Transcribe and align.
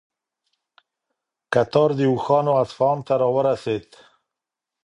کتار 1.53 1.89
د 1.99 2.01
اوښانو 2.11 2.51
اصفهان 2.63 2.99
ته 3.07 3.13
راورسېد. 3.21 3.87